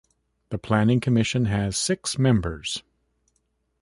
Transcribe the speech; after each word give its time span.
The 0.49 0.57
Planning 0.57 0.99
Commission 0.99 1.45
has 1.45 1.77
six 1.77 2.17
members. 2.17 2.81